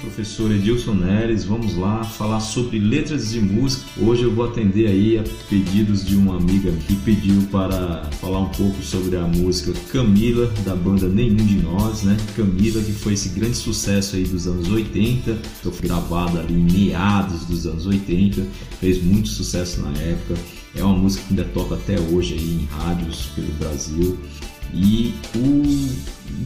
professor 0.00 0.50
Edilson 0.50 0.94
Neres. 0.94 1.44
Vamos 1.44 1.76
lá 1.76 2.02
falar 2.02 2.40
sobre 2.40 2.78
letras 2.78 3.30
de 3.30 3.40
música. 3.40 3.84
Hoje 3.98 4.22
eu 4.22 4.34
vou 4.34 4.46
atender 4.46 4.88
aí 4.88 5.18
a 5.18 5.24
pedidos 5.48 6.04
de 6.04 6.16
uma 6.16 6.36
amiga 6.36 6.72
que 6.86 6.96
pediu 6.96 7.42
para 7.52 8.04
falar 8.20 8.40
um 8.40 8.48
pouco 8.48 8.82
sobre 8.82 9.16
a 9.16 9.22
música 9.22 9.72
Camila 9.92 10.52
da 10.64 10.74
banda 10.74 11.08
Nenhum 11.08 11.36
de 11.36 11.56
Nós, 11.56 12.02
né? 12.02 12.16
Camila 12.34 12.82
que 12.82 12.92
foi 12.92 13.12
esse 13.12 13.28
grande 13.30 13.56
sucesso 13.56 14.16
aí 14.16 14.24
dos 14.24 14.46
anos 14.46 14.68
80, 14.68 15.34
que 15.34 15.70
foi 15.70 15.88
gravada 15.88 16.40
ali 16.40 16.54
em 16.54 16.72
meados 16.72 17.44
dos 17.44 17.66
anos 17.66 17.86
80, 17.86 18.46
fez 18.80 19.02
muito 19.02 19.28
sucesso 19.28 19.80
na 19.82 19.92
época. 20.00 20.34
É 20.74 20.82
uma 20.82 20.96
música 20.96 21.24
que 21.26 21.30
ainda 21.30 21.44
toca 21.52 21.74
até 21.74 21.98
hoje 22.00 22.34
aí 22.34 22.62
em 22.62 22.68
rádios 22.76 23.26
pelo 23.34 23.52
Brasil. 23.54 24.18
E 24.72 25.14
o 25.34 25.88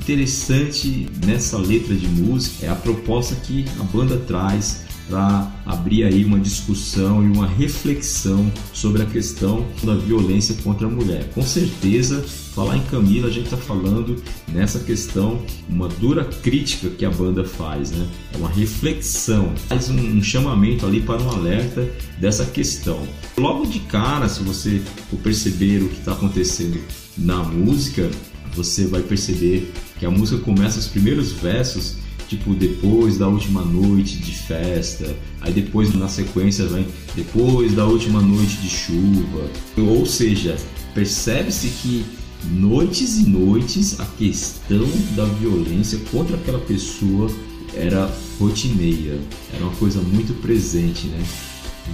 interessante 0.04 1.08
nessa 1.24 1.56
letra 1.56 1.94
de 1.94 2.06
música 2.06 2.66
é 2.66 2.68
a 2.68 2.74
proposta 2.74 3.34
que 3.36 3.64
a 3.80 3.84
banda 3.84 4.18
traz 4.18 4.84
para 5.08 5.50
abrir 5.64 6.04
aí 6.04 6.24
uma 6.26 6.38
discussão 6.38 7.22
e 7.22 7.26
uma 7.26 7.46
reflexão 7.46 8.52
sobre 8.72 9.02
a 9.02 9.06
questão 9.06 9.66
da 9.82 9.94
violência 9.94 10.56
contra 10.62 10.86
a 10.86 10.90
mulher. 10.90 11.30
Com 11.34 11.42
certeza, 11.42 12.22
falar 12.54 12.76
em 12.76 12.82
Camila, 12.84 13.28
a 13.28 13.30
gente 13.30 13.46
está 13.46 13.56
falando 13.56 14.22
nessa 14.48 14.78
questão, 14.78 15.42
uma 15.70 15.88
dura 15.88 16.24
crítica 16.24 16.90
que 16.90 17.04
a 17.04 17.10
banda 17.10 17.44
faz, 17.44 17.90
né? 17.90 18.06
É 18.34 18.36
uma 18.36 18.50
reflexão, 18.50 19.54
faz 19.68 19.88
um, 19.88 20.22
chamamento 20.22 20.84
ali 20.84 21.00
para 21.00 21.22
um 21.22 21.30
alerta 21.30 21.88
dessa 22.18 22.44
questão. 22.44 23.06
Logo 23.38 23.66
de 23.66 23.80
cara, 23.80 24.28
se 24.28 24.42
você 24.42 24.82
for 25.10 25.18
perceber 25.20 25.82
o 25.82 25.88
que 25.88 25.98
está 25.98 26.12
acontecendo 26.12 26.78
na 27.16 27.42
música, 27.42 28.10
você 28.54 28.86
vai 28.86 29.02
perceber 29.02 29.72
que 29.98 30.06
a 30.06 30.10
música 30.10 30.42
começa 30.42 30.78
os 30.78 30.86
primeiros 30.86 31.32
versos 31.32 31.96
tipo 32.28 32.54
depois 32.54 33.18
da 33.18 33.28
última 33.28 33.62
noite 33.62 34.16
de 34.18 34.32
festa, 34.32 35.14
aí 35.40 35.52
depois 35.52 35.94
na 35.94 36.08
sequência 36.08 36.66
vem 36.66 36.86
depois 37.14 37.74
da 37.74 37.84
última 37.86 38.20
noite 38.20 38.56
de 38.56 38.68
chuva. 38.68 39.48
Ou 39.76 40.06
seja, 40.06 40.56
percebe-se 40.94 41.68
que 41.68 42.04
noites 42.50 43.18
e 43.18 43.28
noites 43.28 44.00
a 44.00 44.04
questão 44.04 44.88
da 45.16 45.24
violência 45.24 45.98
contra 46.10 46.36
aquela 46.36 46.60
pessoa 46.60 47.30
era 47.74 48.10
rotineira, 48.38 49.18
era 49.52 49.64
uma 49.64 49.74
coisa 49.76 50.00
muito 50.00 50.32
presente, 50.40 51.06
né? 51.06 51.22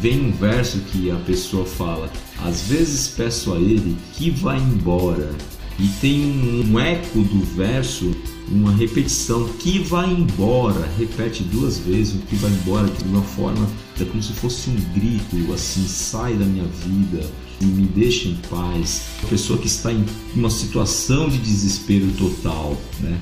Vem 0.01 0.21
um 0.27 0.33
verso 0.33 0.79
que 0.93 1.11
a 1.11 1.17
pessoa 1.17 1.65
fala: 1.67 2.11
Às 2.45 2.63
vezes 2.63 3.09
peço 3.09 3.53
a 3.53 3.57
ele 3.57 3.97
que 4.15 4.31
vá 4.31 4.57
embora, 4.57 5.35
e 5.81 5.89
tem 6.01 6.67
um 6.67 6.79
eco 6.79 7.23
do 7.23 7.41
verso, 7.57 8.15
uma 8.49 8.71
repetição 8.71 9.49
que 9.59 9.79
vai 9.79 10.11
embora, 10.11 10.87
repete 10.99 11.43
duas 11.45 11.79
vezes 11.79 12.17
o 12.17 12.19
que 12.19 12.37
vai 12.37 12.51
embora 12.51 12.87
de 12.87 13.05
uma 13.05 13.23
forma 13.23 13.67
é 13.99 14.05
como 14.05 14.23
se 14.23 14.35
fosse 14.35 14.69
um 14.69 14.77
grito 14.93 15.53
assim, 15.55 15.87
sai 15.87 16.35
da 16.35 16.45
minha 16.45 16.65
vida 16.65 17.27
e 17.63 17.65
me 17.65 17.87
deixa 17.87 18.29
em 18.29 18.37
paz. 18.51 19.07
A 19.23 19.27
pessoa 19.27 19.59
que 19.59 19.67
está 19.67 19.91
em 19.93 20.05
uma 20.35 20.51
situação 20.51 21.29
de 21.29 21.39
desespero 21.39 22.11
total, 22.13 22.77
né? 23.01 23.19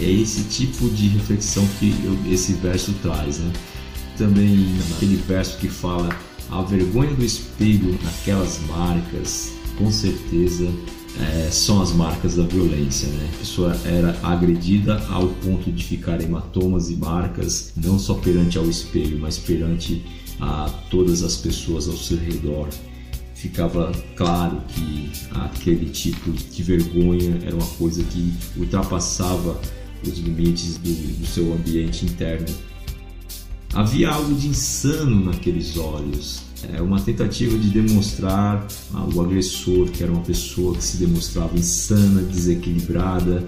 É 0.00 0.10
esse 0.10 0.42
tipo 0.44 0.88
de 0.90 1.08
reflexão 1.08 1.66
que 1.78 1.94
eu, 2.04 2.16
esse 2.32 2.54
verso 2.54 2.92
traz, 3.02 3.38
né? 3.38 3.52
Também 4.16 4.74
naquele 4.90 5.16
verso 5.16 5.58
que 5.58 5.68
fala 5.68 6.08
a 6.50 6.62
vergonha 6.62 7.14
do 7.14 7.24
espelho 7.24 7.98
naquelas 8.02 8.60
marcas, 8.68 9.52
com 9.76 9.90
certeza 9.90 10.68
é, 11.20 11.50
são 11.50 11.82
as 11.82 11.92
marcas 11.92 12.36
da 12.36 12.44
violência. 12.44 13.08
Né? 13.08 13.30
A 13.34 13.38
pessoa 13.38 13.76
era 13.84 14.18
agredida 14.22 15.02
ao 15.08 15.28
ponto 15.28 15.70
de 15.70 15.84
ficar 15.84 16.20
hematomas 16.20 16.90
e 16.90 16.96
marcas, 16.96 17.72
não 17.76 17.98
só 17.98 18.14
perante 18.14 18.58
ao 18.58 18.68
espelho, 18.68 19.18
mas 19.18 19.38
perante 19.38 20.02
a 20.40 20.68
todas 20.90 21.22
as 21.22 21.36
pessoas 21.36 21.88
ao 21.88 21.96
seu 21.96 22.16
redor. 22.16 22.68
Ficava 23.34 23.92
claro 24.16 24.62
que 24.68 25.10
aquele 25.32 25.90
tipo 25.90 26.30
de 26.30 26.62
vergonha 26.62 27.40
era 27.44 27.54
uma 27.54 27.66
coisa 27.66 28.02
que 28.04 28.32
ultrapassava 28.56 29.60
os 30.06 30.18
limites 30.18 30.76
do, 30.78 30.92
do 31.18 31.26
seu 31.26 31.52
ambiente 31.52 32.04
interno. 32.04 32.46
Havia 33.74 34.10
algo 34.10 34.34
de 34.34 34.48
insano 34.48 35.24
naqueles 35.24 35.76
olhos, 35.76 36.42
é 36.72 36.80
uma 36.80 37.00
tentativa 37.00 37.58
de 37.58 37.68
demonstrar 37.68 38.66
o 39.14 39.20
agressor, 39.20 39.88
que 39.90 40.02
era 40.02 40.12
uma 40.12 40.22
pessoa 40.22 40.76
que 40.76 40.84
se 40.84 40.98
demonstrava 40.98 41.56
insana, 41.58 42.22
desequilibrada, 42.22 43.46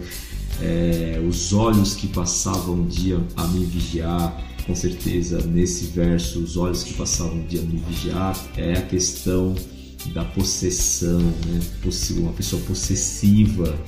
é, 0.60 1.22
os 1.26 1.52
olhos 1.52 1.94
que 1.94 2.06
passavam 2.08 2.82
o 2.82 2.86
dia 2.86 3.20
a 3.36 3.46
me 3.48 3.64
vigiar, 3.64 4.42
com 4.66 4.74
certeza 4.74 5.44
nesse 5.46 5.86
verso, 5.86 6.40
os 6.40 6.56
olhos 6.56 6.82
que 6.82 6.94
passavam 6.94 7.40
o 7.40 7.44
dia 7.44 7.60
a 7.60 7.64
me 7.64 7.82
vigiar, 7.88 8.38
é 8.56 8.74
a 8.74 8.82
questão 8.82 9.54
da 10.12 10.24
possessão, 10.24 11.20
né? 11.20 11.60
uma 12.18 12.32
pessoa 12.32 12.60
possessiva. 12.62 13.78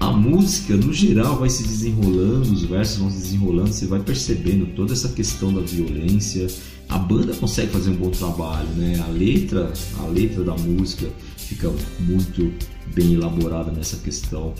A 0.00 0.12
música, 0.12 0.76
no 0.76 0.92
geral, 0.92 1.38
vai 1.38 1.50
se 1.50 1.64
desenrolando, 1.64 2.52
os 2.52 2.62
versos 2.62 2.98
vão 2.98 3.10
se 3.10 3.18
desenrolando, 3.18 3.72
você 3.72 3.86
vai 3.86 4.00
percebendo 4.00 4.66
toda 4.74 4.92
essa 4.92 5.08
questão 5.08 5.52
da 5.52 5.60
violência, 5.60 6.46
a 6.88 6.98
banda 6.98 7.34
consegue 7.34 7.70
fazer 7.70 7.90
um 7.90 7.96
bom 7.96 8.10
trabalho, 8.10 8.68
né? 8.76 8.98
A 9.06 9.10
letra, 9.10 9.72
a 9.98 10.06
letra 10.06 10.42
da 10.42 10.54
música 10.54 11.06
fica 11.36 11.70
muito 12.00 12.52
bem 12.94 13.14
elaborada 13.14 13.70
nessa 13.70 13.96
questão, 13.98 14.54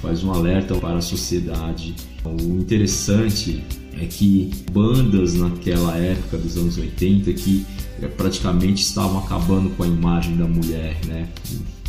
faz 0.00 0.24
um 0.24 0.32
alerta 0.32 0.74
para 0.76 0.96
a 0.96 1.02
sociedade. 1.02 1.94
O 2.24 2.58
interessante 2.58 3.62
é 3.92 4.06
que 4.06 4.50
bandas 4.72 5.34
naquela 5.34 5.96
época 5.96 6.38
dos 6.38 6.56
anos 6.56 6.78
80 6.78 7.32
que 7.34 7.66
é, 8.02 8.06
praticamente 8.06 8.82
estavam 8.82 9.18
acabando 9.18 9.70
com 9.70 9.82
a 9.82 9.86
imagem 9.86 10.36
da 10.36 10.46
mulher, 10.46 10.98
né? 11.06 11.28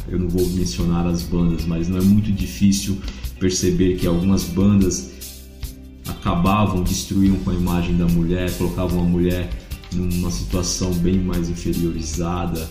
Eu 0.08 0.20
não 0.20 0.30
vou 0.30 0.48
mencionar 0.50 1.06
as 1.06 1.24
bandas, 1.24 1.66
mas 1.66 1.90
não 1.90 1.98
é 1.98 2.02
muito 2.02 2.32
difícil 2.32 2.98
perceber 3.40 3.98
que 3.98 4.08
algumas 4.08 4.46
bandas 4.46 5.12
acabavam, 6.08 6.82
destruíam 6.84 7.36
com 7.38 7.52
a 7.52 7.54
imagem 7.54 7.98
da 7.98 8.06
mulher, 8.06 8.50
colocavam 8.58 9.02
a 9.02 9.04
mulher 9.04 9.50
numa 9.94 10.32
situação 10.32 10.94
bem 10.94 11.20
mais 11.20 11.50
inferiorizada. 11.50 12.68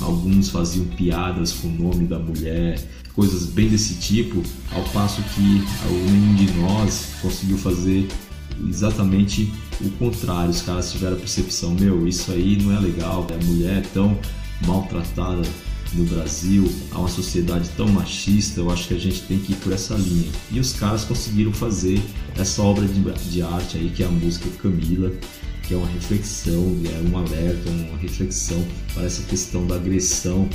Alguns 0.00 0.48
faziam 0.50 0.86
piadas 0.86 1.52
com 1.52 1.68
o 1.68 1.72
nome 1.72 2.06
da 2.06 2.18
mulher, 2.18 2.80
coisas 3.14 3.46
bem 3.46 3.68
desse 3.68 3.94
tipo, 3.94 4.42
ao 4.72 4.82
passo 4.84 5.22
que 5.34 5.62
nenhum 5.90 6.34
de 6.36 6.52
nós 6.52 7.08
conseguiu 7.20 7.58
fazer 7.58 8.08
exatamente 8.68 9.52
o 9.80 9.90
contrário. 9.90 10.50
Os 10.50 10.62
caras 10.62 10.92
tiveram 10.92 11.16
a 11.16 11.18
percepção: 11.18 11.74
meu, 11.74 12.06
isso 12.06 12.30
aí 12.30 12.56
não 12.62 12.76
é 12.76 12.80
legal, 12.80 13.26
a 13.30 13.44
mulher 13.44 13.78
é 13.78 13.80
tão 13.92 14.16
maltratada 14.66 15.42
no 15.92 16.04
Brasil, 16.04 16.70
há 16.92 16.98
uma 16.98 17.08
sociedade 17.08 17.68
tão 17.76 17.88
machista, 17.88 18.60
eu 18.60 18.70
acho 18.70 18.88
que 18.88 18.94
a 18.94 18.98
gente 18.98 19.22
tem 19.22 19.38
que 19.38 19.52
ir 19.52 19.56
por 19.56 19.72
essa 19.72 19.94
linha. 19.94 20.30
E 20.52 20.60
os 20.60 20.72
caras 20.72 21.04
conseguiram 21.04 21.52
fazer 21.52 22.00
essa 22.36 22.62
obra 22.62 22.86
de, 22.86 23.00
de 23.28 23.42
arte 23.42 23.76
aí, 23.76 23.90
que 23.90 24.02
é 24.02 24.06
a 24.06 24.10
música 24.10 24.48
Camila, 24.62 25.12
que 25.70 25.74
é 25.74 25.76
uma 25.76 25.86
reflexão, 25.86 26.76
é 26.84 27.08
um 27.08 27.16
alerta, 27.16 27.70
uma 27.70 27.96
reflexão 27.98 28.60
para 28.92 29.04
essa 29.04 29.22
questão 29.22 29.64
da 29.68 29.76
agressão 29.76 30.50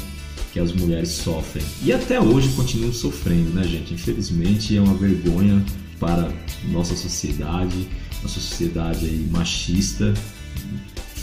que 0.51 0.59
as 0.59 0.73
mulheres 0.73 1.07
sofrem. 1.07 1.63
E 1.81 1.93
até 1.93 2.19
hoje 2.19 2.49
continuam 2.49 2.91
sofrendo, 2.91 3.49
né, 3.51 3.63
gente? 3.63 3.93
Infelizmente 3.93 4.75
é 4.75 4.81
uma 4.81 4.93
vergonha 4.93 5.63
para 6.01 6.33
nossa 6.65 6.97
sociedade, 6.97 7.87
nossa 8.21 8.41
sociedade 8.41 9.05
aí 9.05 9.25
machista. 9.31 10.13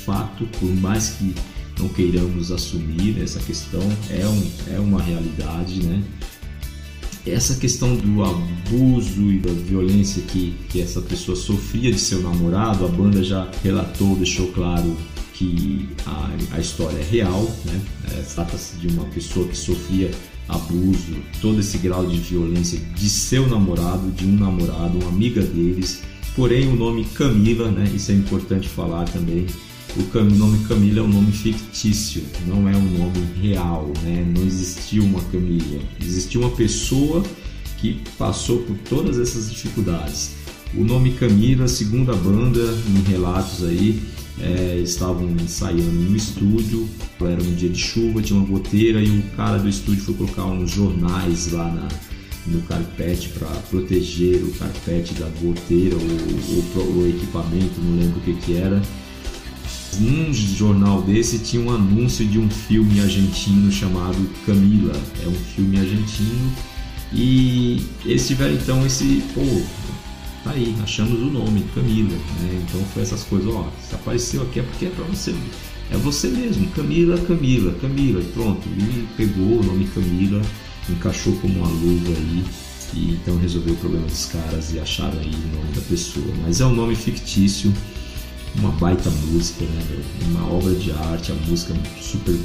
Fato, 0.07 0.47
por 0.59 0.75
mais 0.77 1.11
que 1.11 1.35
não 1.79 1.91
queiramos 1.91 2.51
assumir 2.51 3.23
essa 3.23 3.41
questão, 3.41 3.83
é, 4.09 4.27
um, 4.27 4.75
é 4.75 4.81
uma 4.81 5.03
realidade, 5.03 5.85
né? 5.85 6.03
Essa 7.27 7.55
questão 7.55 7.95
do 7.95 8.25
abuso 8.25 9.31
e 9.31 9.39
da 9.39 9.53
violência 9.53 10.23
que, 10.23 10.55
que 10.69 10.81
essa 10.81 11.01
pessoa 11.01 11.37
sofria 11.37 11.93
de 11.93 11.99
seu 11.99 12.21
namorado, 12.21 12.85
a 12.85 12.89
banda 12.89 13.23
já 13.23 13.49
relatou, 13.63 14.17
deixou 14.17 14.49
claro 14.49 14.97
que 15.33 15.89
a, 16.05 16.31
a 16.53 16.61
história 16.61 16.99
é 16.99 17.05
real, 17.05 17.43
né? 17.65 17.81
É, 18.13 18.23
Trata-se 18.23 18.77
de 18.77 18.89
uma 18.89 19.05
pessoa 19.07 19.47
que 19.49 19.57
sofria 19.57 20.11
abuso, 20.49 21.17
todo 21.41 21.61
esse 21.61 21.79
grau 21.79 22.05
de 22.07 22.19
violência 22.19 22.79
de 22.79 23.09
seu 23.09 23.49
namorado, 23.49 24.11
de 24.11 24.27
um 24.27 24.37
namorado, 24.37 24.99
uma 24.99 25.09
amiga 25.09 25.43
deles. 25.43 26.03
Porém, 26.35 26.69
o 26.69 26.77
nome 26.77 27.05
Camila, 27.15 27.71
né? 27.71 27.91
Isso 27.95 28.11
é 28.11 28.15
importante 28.15 28.69
falar 28.69 29.05
também 29.05 29.47
o 29.95 30.25
nome 30.25 30.65
Camila 30.67 31.01
é 31.01 31.03
um 31.03 31.09
nome 31.09 31.33
fictício, 31.33 32.23
não 32.47 32.69
é 32.69 32.75
um 32.75 32.99
nome 32.99 33.29
real, 33.41 33.93
né? 34.03 34.25
Não 34.35 34.43
existiu 34.47 35.05
uma 35.05 35.21
Camila, 35.25 35.81
existiu 36.01 36.41
uma 36.41 36.51
pessoa 36.51 37.23
que 37.79 38.01
passou 38.17 38.61
por 38.61 38.77
todas 38.89 39.19
essas 39.19 39.51
dificuldades. 39.51 40.35
O 40.75 40.83
nome 40.83 41.13
Camila, 41.13 41.69
segundo 41.69 42.11
a 42.11 42.17
banda, 42.17 42.61
em 42.89 43.11
relatos 43.11 43.65
aí, 43.65 44.01
é, 44.41 44.81
estavam 44.83 45.29
ensaiando 45.31 45.91
no 45.91 46.17
estúdio, 46.17 46.89
era 47.21 47.43
um 47.43 47.55
dia 47.55 47.69
de 47.69 47.79
chuva, 47.79 48.23
tinha 48.23 48.39
uma 48.39 48.49
goteira 48.49 49.01
e 49.01 49.19
o 49.19 49.23
cara 49.37 49.59
do 49.59 49.69
estúdio 49.69 50.03
foi 50.03 50.15
colocar 50.15 50.47
uns 50.47 50.71
jornais 50.71 51.53
lá 51.53 51.71
na, 51.71 51.89
no 52.47 52.63
carpete 52.63 53.29
para 53.29 53.49
proteger 53.71 54.43
o 54.43 54.51
carpete 54.53 55.15
da 55.15 55.29
goteira 55.41 55.97
ou 55.97 57.03
o 57.03 57.09
equipamento, 57.09 57.81
não 57.81 57.99
lembro 57.99 58.19
o 58.19 58.23
que, 58.23 58.35
que 58.35 58.57
era. 58.57 58.81
Num 60.01 60.33
jornal 60.33 61.03
desse 61.03 61.39
tinha 61.39 61.63
um 61.63 61.71
anúncio 61.71 62.27
de 62.27 62.39
um 62.39 62.49
filme 62.49 63.01
argentino 63.01 63.71
chamado 63.71 64.29
Camila. 64.47 64.95
É 65.23 65.29
um 65.29 65.35
filme 65.35 65.79
argentino 65.79 66.53
e 67.15 67.83
eles 68.05 68.27
tiveram 68.27 68.55
então 68.55 68.87
esse, 68.87 69.23
pô, 69.35 69.43
tá 70.43 70.53
aí, 70.53 70.75
achamos 70.83 71.21
o 71.21 71.27
nome, 71.27 71.65
Camila, 71.75 72.09
né? 72.09 72.65
Então 72.67 72.81
foi 72.95 73.03
essas 73.03 73.23
coisas, 73.25 73.53
ó, 73.53 73.71
se 73.87 73.95
apareceu 73.95 74.43
aqui 74.43 74.61
é 74.61 74.63
porque 74.63 74.87
é 74.87 74.89
para 74.89 75.05
você, 75.05 75.35
é 75.91 75.97
você 75.99 76.29
mesmo, 76.29 76.67
Camila, 76.69 77.19
Camila, 77.19 77.75
Camila, 77.81 78.21
e 78.21 78.25
pronto, 78.33 78.67
e 78.67 79.07
pegou 79.17 79.61
o 79.61 79.63
nome 79.63 79.87
Camila, 79.95 80.41
encaixou 80.89 81.35
como 81.37 81.59
uma 81.59 81.69
luva 81.69 82.13
aí, 82.17 82.45
e 82.95 83.13
então 83.13 83.37
resolveu 83.37 83.75
o 83.75 83.77
problema 83.77 84.07
dos 84.07 84.27
caras 84.27 84.73
e 84.73 84.79
acharam 84.79 85.19
aí 85.19 85.31
o 85.31 85.57
nome 85.57 85.73
da 85.75 85.83
pessoa. 85.83 86.35
Mas 86.43 86.61
é 86.63 86.67
um 86.67 86.75
nome 86.75 86.97
fictício, 86.97 87.73
uma 88.57 88.71
baita 88.73 89.11
música, 89.11 89.65
né? 89.65 90.05
Uma 90.29 90.53
obra 90.53 90.75
de 90.75 90.91
arte, 90.93 91.33
a 91.33 91.35
música 91.47 91.75
super 92.01 92.39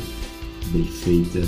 bem 0.72 0.86
feita, 0.86 1.42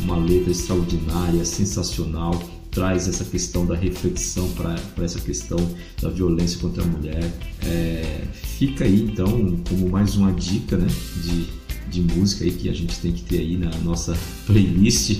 uma 0.00 0.16
letra 0.16 0.50
extraordinária, 0.50 1.44
sensacional 1.44 2.40
traz 2.70 3.08
essa 3.08 3.24
questão 3.24 3.66
da 3.66 3.74
reflexão 3.74 4.48
para 4.50 5.04
essa 5.04 5.20
questão 5.20 5.58
da 6.00 6.08
violência 6.08 6.60
contra 6.60 6.82
a 6.82 6.86
mulher. 6.86 7.30
É, 7.64 8.22
fica 8.32 8.84
aí 8.84 9.02
então 9.02 9.56
como 9.68 9.88
mais 9.88 10.14
uma 10.16 10.32
dica 10.32 10.76
né, 10.76 10.86
de, 11.22 11.46
de 11.90 12.14
música 12.14 12.44
aí 12.44 12.52
que 12.52 12.68
a 12.68 12.72
gente 12.72 12.98
tem 13.00 13.12
que 13.12 13.22
ter 13.24 13.38
aí 13.38 13.56
na 13.56 13.70
nossa 13.78 14.16
playlist 14.46 15.18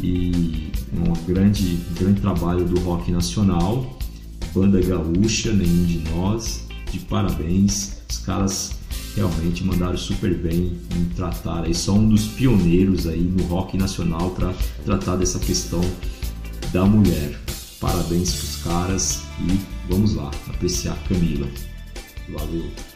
e 0.00 0.70
um 0.92 1.12
grande, 1.26 1.78
grande 1.98 2.20
trabalho 2.20 2.64
do 2.64 2.78
rock 2.80 3.10
nacional, 3.10 3.98
banda 4.54 4.80
gaúcha, 4.80 5.52
nenhum 5.52 5.84
de 5.84 5.98
nós, 6.10 6.66
de 6.90 6.98
parabéns, 7.00 7.98
os 8.08 8.18
caras 8.18 8.72
realmente 9.14 9.64
mandaram 9.64 9.96
super 9.96 10.34
bem 10.36 10.78
em 10.94 11.04
tratar 11.14 11.64
aí, 11.64 11.74
são 11.74 11.98
um 11.98 12.08
dos 12.08 12.26
pioneiros 12.26 13.06
aí 13.06 13.20
no 13.22 13.44
rock 13.44 13.76
nacional 13.76 14.30
para 14.30 14.52
tratar 14.84 15.16
dessa 15.16 15.38
questão 15.38 15.80
da 16.72 16.84
mulher. 16.84 17.38
Parabéns 17.80 18.34
pros 18.34 18.56
caras 18.62 19.22
e 19.40 19.58
vamos 19.88 20.14
lá 20.14 20.30
apreciar 20.48 20.96
Camila. 21.08 21.48
Valeu. 22.28 22.95